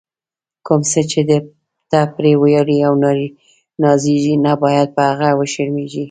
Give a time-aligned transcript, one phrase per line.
[0.67, 1.21] کوم څه چې
[1.93, 2.93] ته پرې ویاړې او
[3.83, 5.99] نازېږې، نه باید په هغه وشرمېږې.